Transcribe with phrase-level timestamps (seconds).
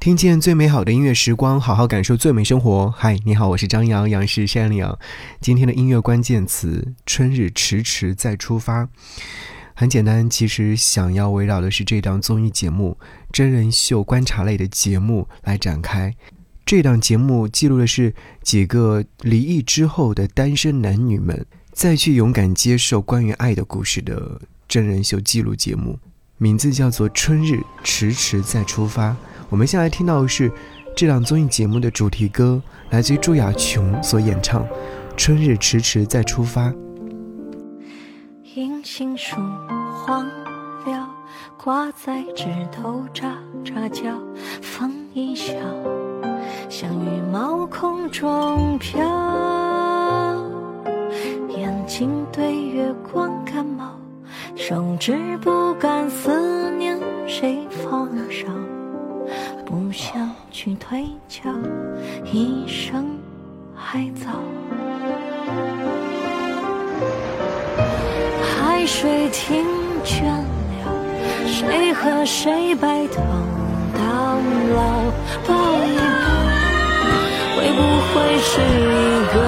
[0.00, 2.90] 听见最美好的音乐时光，好好感受最美生活。
[2.90, 4.98] 嗨，你好，我是张扬，杨是山羊。
[5.42, 8.88] 今天的音乐关键词：春日迟迟再出发。
[9.74, 12.96] 很简单，其实想要围绕的是这档综艺节目——
[13.30, 16.14] 真人秀观察类的节目来展开。
[16.64, 25.98] 这档节目记录的是几个离异之后的单身男女们再去勇敢接受关于爱的故事的真人秀记录节目，
[26.38, 29.10] 名字叫做《春日迟迟再出发》。
[29.50, 30.50] 我们现在听到的是
[30.96, 34.62] 这档综艺节目的主题歌，来自于朱雅琼所演唱
[35.16, 36.68] 《春日迟迟再出发》。
[38.54, 39.34] 银杏树
[39.92, 40.24] 黄
[40.86, 41.10] 了，
[41.58, 43.32] 挂在枝头喳
[43.64, 44.16] 喳叫，
[44.62, 45.54] 风一笑，
[46.68, 49.00] 像羽毛空中飘。
[51.48, 53.98] 眼睛对月光感冒，
[54.54, 58.46] 手指不敢思念谁放手。
[59.70, 61.48] 不想去推敲，
[62.24, 63.16] 一生
[63.72, 64.26] 还早。
[68.42, 69.64] 海水听
[70.04, 70.42] 倦了，
[71.46, 73.22] 谁和谁白头
[73.94, 74.00] 到
[74.74, 74.80] 老？
[75.46, 76.26] 抱一抱，
[77.54, 79.38] 会不会是一个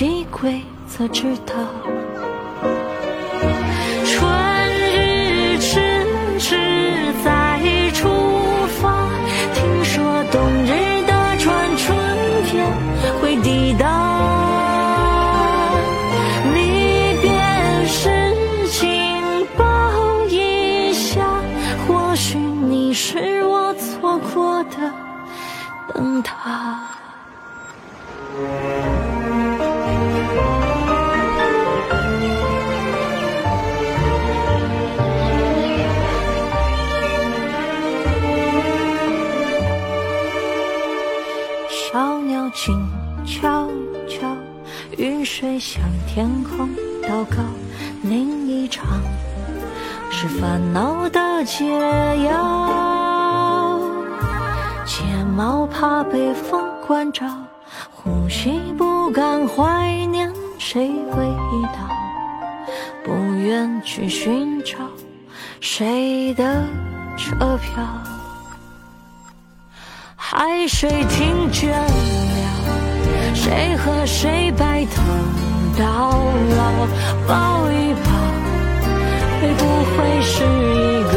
[0.00, 1.54] 有游戏规则知道，
[41.70, 42.78] 小鸟静
[43.24, 43.68] 悄
[44.08, 44.36] 悄，
[44.96, 46.68] 雨水向天空
[47.02, 47.36] 祷告。
[48.02, 48.86] 另一场
[50.10, 51.64] 是烦恼的解
[52.24, 53.80] 药。
[54.84, 55.02] 睫
[55.36, 57.26] 毛怕被风关照，
[57.92, 61.32] 呼吸不不敢怀念谁味
[61.72, 61.88] 道，
[63.02, 64.74] 不愿去寻找
[65.62, 66.62] 谁的
[67.16, 67.82] 车票。
[70.14, 75.00] 海水听倦了，谁和谁白头
[75.78, 76.10] 到
[76.58, 76.86] 老？
[77.26, 78.10] 抱一抱，
[79.40, 79.64] 会不
[79.96, 81.02] 会是一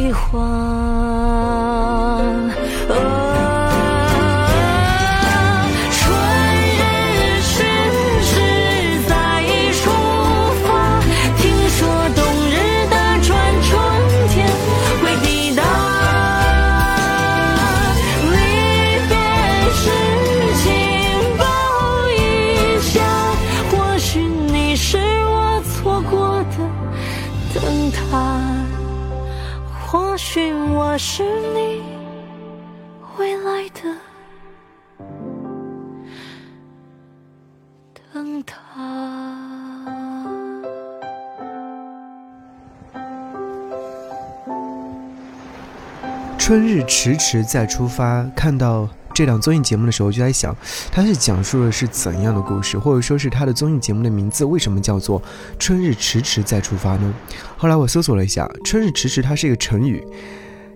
[0.00, 1.09] 喜欢。
[33.60, 33.82] 未来的
[38.10, 38.56] 灯塔。
[46.38, 50.56] 春日迟迟再出发，看到这档综艺节目的时候，就在想，
[50.90, 55.20] 它是讲述的是怎样的故事，或者说是它的综艺节目的名字为什么叫做
[55.58, 57.12] 《春日迟迟再出发》呢？
[57.58, 60.02] 后来我搜索了一下，“春日迟迟”它是一个成语，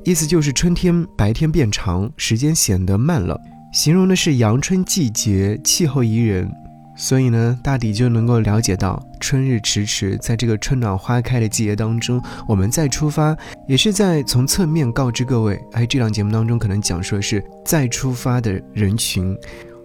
[0.05, 3.41] 意思就是春天白天变长，时间显得慢了，
[3.73, 6.51] 形容的是阳春季节，气候宜人。
[6.95, 13.35] 所以呢，大抵就能够了解到，春日迟迟，在这个春暖花开的季节当中，我们再出发，
[13.67, 19.35] 也是在从侧面告知各位，哎，这档节目当中可能讲述的是再出发的人群，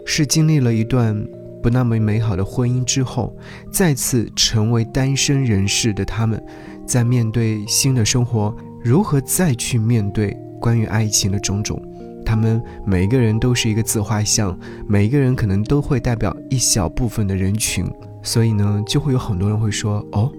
[0.05, 1.17] 是经历了一段
[1.63, 3.33] 不那么美好的婚姻之后，
[3.71, 6.43] 再次成为单身人士的他们，
[6.85, 8.53] 在面对新的生活，
[8.83, 11.81] 如何再去面对关于爱情的种种，
[12.25, 17.85] 他们每一个人都是一个自画像，每一个人可能都会代表一小部分的人群，
[18.23, 20.31] 所以呢，就会有很多人会说，哦，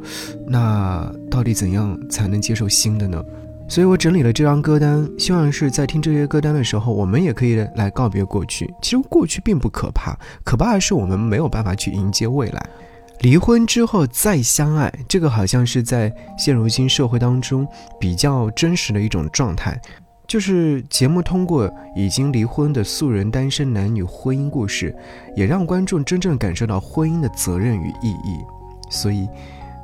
[0.47, 3.23] 那到底怎样才能接受新的呢？
[3.69, 8.69] 所以我整理了这张歌单，希望是在听这些歌单的时候，我们也可以来告别过去。
[8.83, 12.67] 其实过去并不可怕，可怕的是我们没有办法去迎接未来。
[13.21, 17.67] 离婚之后再相爱，这个好像是在现如今社会当中
[17.99, 19.81] 比较真实的一种状态。
[20.27, 24.95] 就是节目通过已经离婚的素人单身男女婚姻故事，
[25.37, 28.39] 也让观众真正感受到婚姻的责任与意义。
[28.91, 29.29] 所以，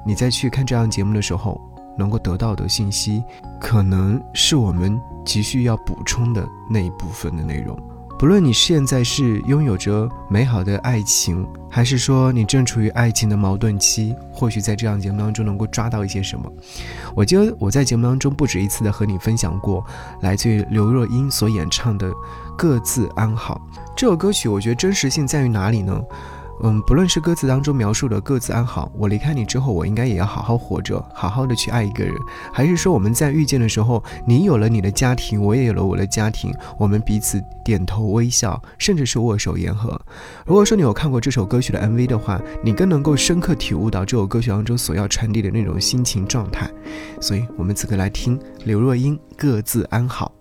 [0.06, 1.60] 你在去看这样节目的时候。
[1.98, 3.24] 能够得到的信息，
[3.58, 7.74] 可能是我们急需要补充的那一部分的内容。
[8.18, 16.50] 不论你现在是拥有着美好的爱情，还是说你正处于爱情的矛盾期，或许在这样节目当中能够抓到一些什么。
[17.14, 19.84] 我记得我在节目当中不止一次的和你分享过，
[20.22, 22.10] 来自于刘若英所演唱的
[22.56, 23.60] 《各自安好》
[23.94, 26.00] 这首歌曲，我觉得真实性在于哪里呢？
[26.62, 32.14] 嗯，不论是歌词当中描述的各自安好，我离开你之后，我应该也要好好活着，好好的去爱一个人，
[32.52, 40.00] 还是说我们在遇见的时候，你有了你的家庭，我也有了我的家庭，我们彼此点头微笑，甚至是握手言和。
[40.46, 46.70] 如果说你有看过这首歌曲的 MV 的话，你更能够深刻体悟到这首歌曲当中所要传递的那种心情状态。
[47.20, 50.32] 所以，我们此刻来听刘若英《各自安好》。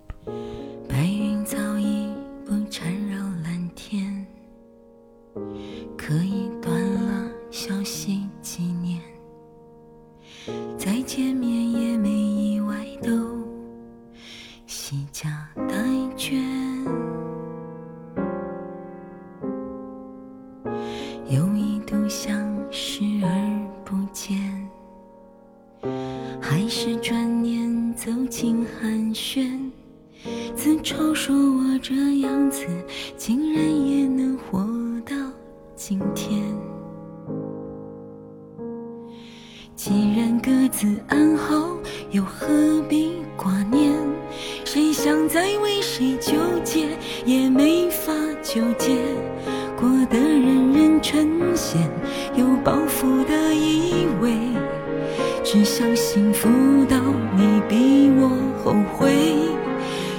[55.56, 56.50] 只想幸福
[56.84, 56.98] 到
[57.38, 58.28] 你比我
[58.62, 59.10] 后悔。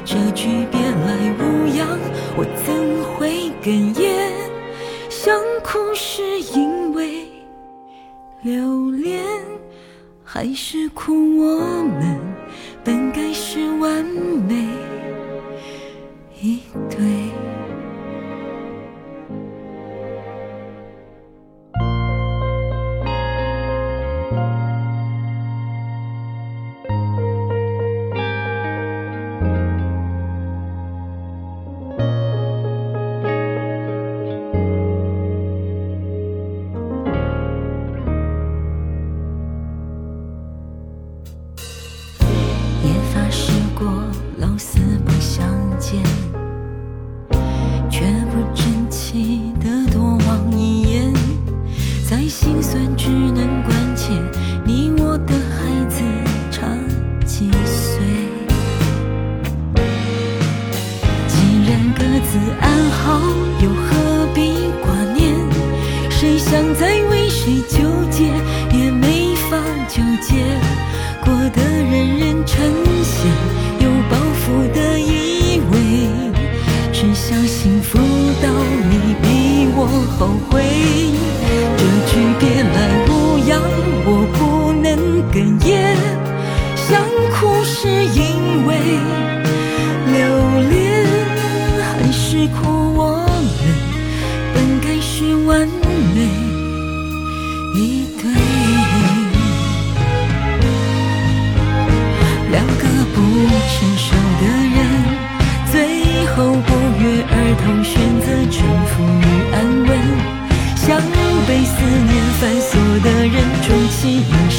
[0.03, 1.99] 这句别来无恙，
[2.39, 2.75] 我怎
[3.05, 4.33] 会哽咽？
[5.11, 7.29] 想哭是因为
[8.41, 9.23] 留恋，
[10.25, 11.61] 还是哭我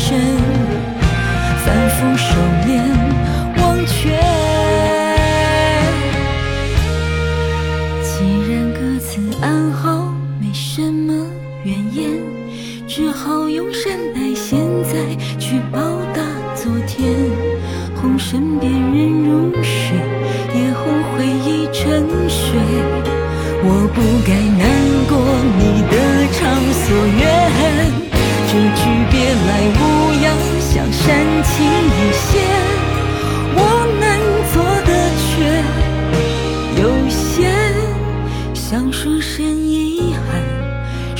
[0.08, 0.47] 其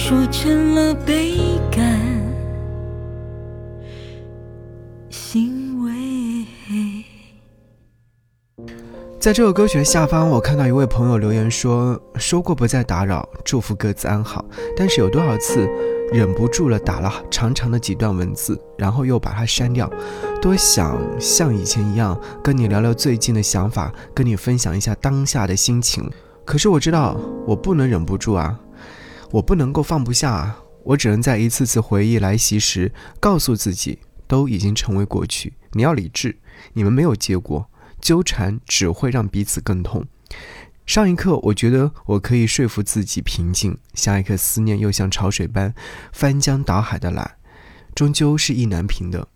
[0.08, 1.36] 说成了悲
[1.70, 2.00] 感
[5.10, 6.46] 欣慰。
[9.20, 14.46] 在这首歌曲的下方，我看到一位朋友留言说：“说过不再打扰，祝福各自安好。”
[14.78, 15.68] 但是有多少次
[16.14, 19.92] 忍不住了，打了长长的几段文字，然后又把它删掉。
[20.42, 26.10] 多想像以前一样跟你聊聊最近的想法，跟你分享一下当下的心情。
[26.46, 28.58] 可是我知道我不能忍不住啊，
[29.32, 35.54] 我不能够放不下，我只能在一次次回忆来袭时，告诉自己都已经成为过去。
[35.74, 36.38] 你要理智，
[36.74, 37.70] 你们没有结果。
[38.00, 40.06] 纠缠只会让彼此更痛。
[40.86, 45.74] 上一刻，我觉得我可以说服自己平静；下一刻，思念又像潮水般
[46.14, 47.36] 翻江倒海的来，
[47.96, 49.28] 终究是意难平的。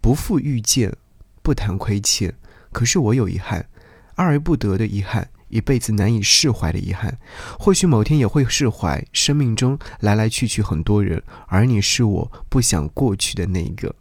[0.00, 0.96] 不负遇见，
[1.42, 2.34] 不谈亏欠。
[2.72, 3.68] 可是我有遗憾，
[4.14, 7.18] 爱而不得的遗憾，一辈子难以释怀的遗憾。
[7.58, 9.04] 或许某天也会释怀。
[9.12, 13.94] 生命中来来去去很多人，而你是我不想过去的那一个。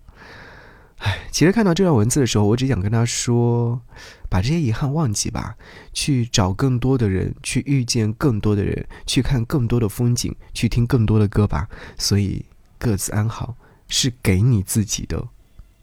[1.00, 3.82] 唉，其实看到这段文字的时候，我只想跟他说，
[4.30, 5.56] 把这些遗憾忘记吧，
[5.94, 11.70] 去找更多的人，去遇见更多的人，去看更多的风景，去听更多的歌吧。
[11.98, 12.44] 所以
[12.78, 13.56] 各自安好，
[13.88, 15.26] 是给你自己的，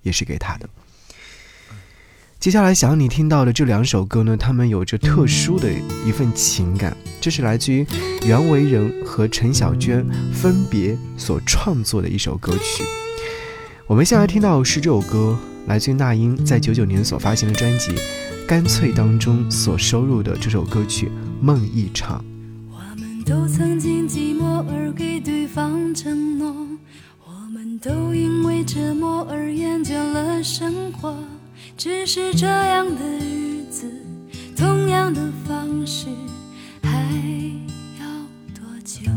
[0.02, 0.68] 也是给他的。
[2.38, 5.68] 接下来想要你听到的这两首歌呢，他们有着特殊的
[6.06, 7.84] 一份情感，这是来自于
[8.24, 12.84] 袁惟仁和陈小娟分别所创作的一首歌曲。
[13.88, 17.92] 我们先来听到是这首歌，来自于那英在九九年所发行的专辑
[18.46, 21.06] 《干脆》当中所收录的这首歌曲
[21.40, 22.20] 《梦一场》。
[22.70, 26.54] 我们都曾经寂寞而给对方承诺，
[27.24, 31.16] 我们都因为折磨而厌倦了生活。
[31.76, 33.86] 只是这样的日子，
[34.56, 36.06] 同样的方式，
[36.82, 36.90] 还
[38.00, 38.06] 要
[38.54, 39.10] 多久？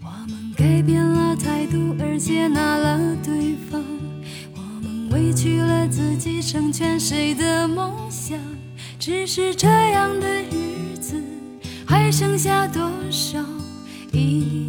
[0.00, 3.84] 我们改变了态度，而接纳了对方。
[4.54, 8.38] 我们委屈了自己，成全谁的梦想？
[8.98, 11.22] 只是这样的日子，
[11.84, 13.38] 还剩下多少
[14.12, 14.68] 已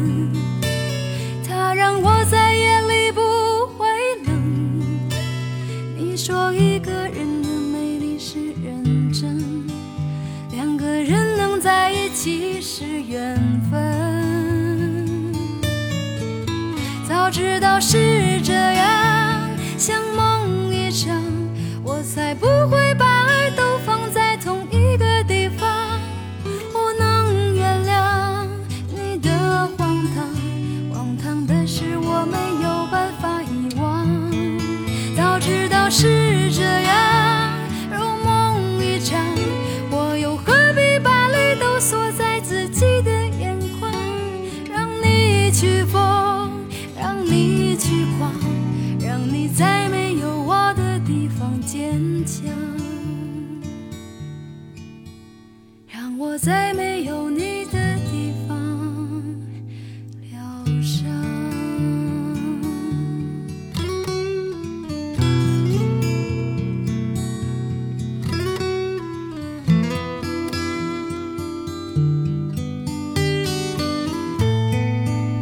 [17.71, 21.23] 早知道是这样，像梦一场，
[21.85, 22.45] 我才不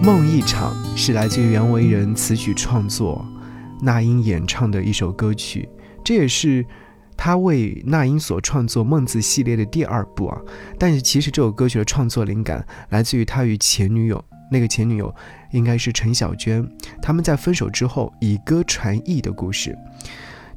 [0.09, 3.23] 梦一场是来自于袁惟仁词曲创作，
[3.79, 5.69] 那英演唱的一首歌曲，
[6.03, 6.65] 这也是
[7.15, 10.41] 他为那英所创作《梦字》系列的第二部啊。
[10.79, 15.13] 但是其实这首歌曲的创作灵感来自于他与前女友，那个前女友
[15.51, 16.67] 应该是陈小娟，
[16.99, 19.77] 他们在分手之后以歌传艺的故事。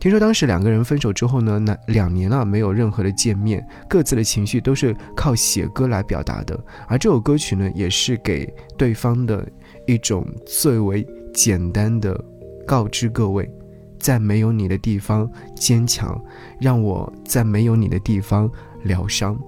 [0.02, 6.58] 听说当时两个人分手之后呢，那两年了没有任何的见面，各自的情绪都是靠写歌来表达的。
[6.88, 9.48] 而这首歌曲呢，也是给对方的
[9.86, 12.20] 一种最为简单的
[12.66, 13.48] 告知各位，
[13.96, 16.20] 在没有你的地方坚强，
[16.60, 18.50] 让我在没有你的地方
[18.82, 19.38] 疗伤。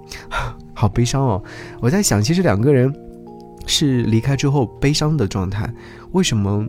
[0.73, 1.43] 好悲伤哦！
[1.81, 2.95] 我在想，其实两个人
[3.67, 5.69] 是离开之后悲伤的状态，
[6.13, 6.65] 为什么？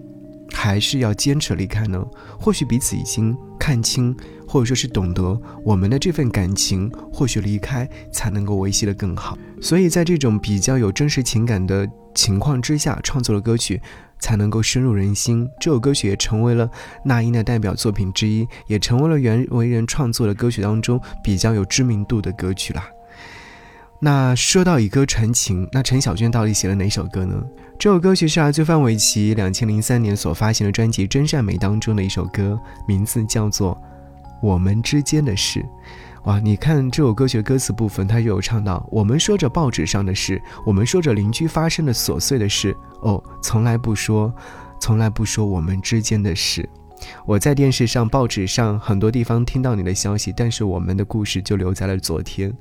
[0.51, 2.05] 还是要坚持离开呢？
[2.39, 4.15] 或许彼此已经看清，
[4.47, 9.37] 或者说是懂得我们的这份感情，或许离开才能够维系的更好。
[9.61, 13.81] 所以在这种比较有真实情感的情况之下，创作的歌曲
[14.19, 15.49] 才能够深入人心。
[15.59, 16.69] 这首歌曲也成为了
[17.03, 22.87] 那英的代表作品之一，也成为了袁惟仁创作的歌曲当中比较有知名度的歌曲啦。
[23.99, 27.41] 那说到以歌传情，那陈小娟到底写了哪首歌呢？
[27.79, 33.73] 这首歌曲是来自范玮琪两千零三年所发行的专辑《真善美》当中的一首歌，名字叫做
[34.41, 35.59] 《我们之间的事》。
[36.25, 44.33] 哇，你看这首歌曲的歌词部分，它就有唱到：我们说着报纸上的事，我们说着邻居发生的琐碎的事，哦，从来不说，
[44.79, 46.67] 从来不说我们之间的事。
[47.25, 52.51] 我在电视上、报纸上很多地方听到你的消息，但是我们的故事就留在了昨天。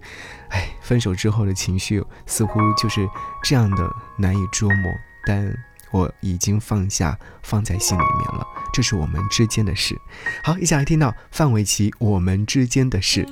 [0.55, 3.07] 哎，分手之后的情绪似乎就是
[3.43, 4.93] 这样的难以捉摸，
[5.27, 5.53] 但
[5.91, 8.47] 我已经放下，放在心里面了。
[8.73, 10.01] 这是我们之间的事。
[10.45, 13.25] 好，一起来听到范玮琪《我们之间的事》。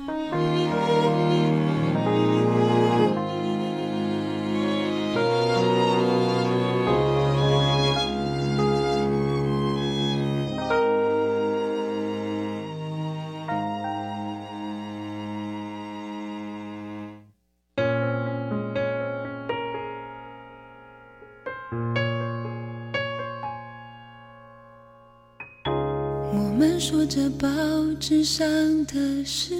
[29.23, 29.55] 事，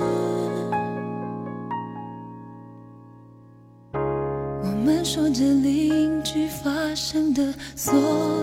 [3.93, 7.91] 我们说着邻居发生的琐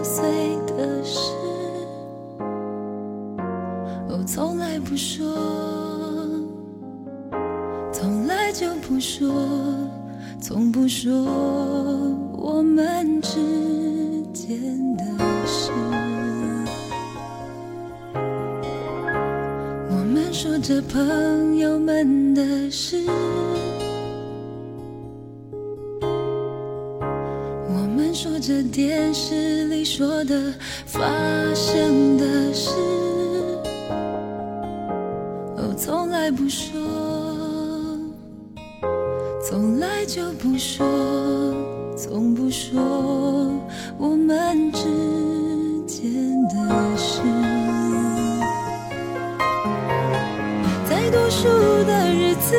[0.02, 0.24] 碎
[0.66, 1.20] 的事，
[4.08, 5.36] 哦，从来不说，
[7.92, 9.30] 从来就不说，
[10.40, 11.12] 从不说
[12.32, 13.36] 我们之
[14.32, 15.04] 间的
[20.70, 23.04] 着朋友们的事，
[27.66, 30.54] 我们说着电视里说的
[30.86, 31.02] 发
[31.56, 32.70] 生的事，
[35.56, 36.70] 哦，从来不说，
[39.42, 40.86] 从来就不说，
[41.96, 42.80] 从不说
[43.98, 44.86] 我们之
[52.50, 52.58] 的日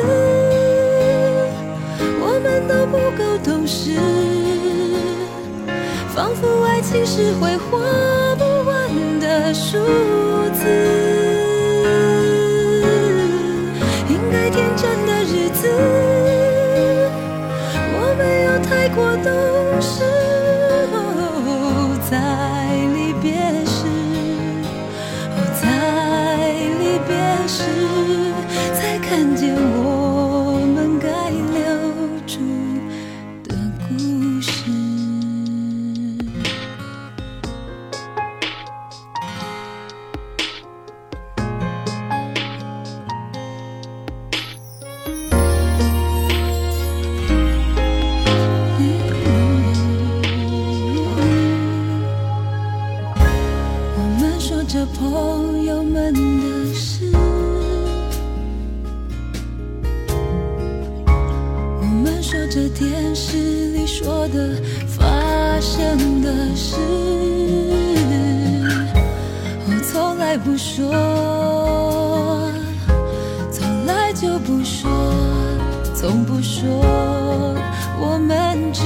[2.20, 3.98] 我们都不够懂事，
[6.14, 7.78] 仿佛爱情是会花
[8.36, 9.76] 不完的数
[61.92, 63.36] 我们说着电视
[63.72, 64.56] 里说的
[64.88, 66.74] 发生的事，
[69.66, 70.90] 我从来不说，
[73.52, 74.90] 从来就不说，
[75.94, 76.66] 从不说
[78.00, 78.82] 我们只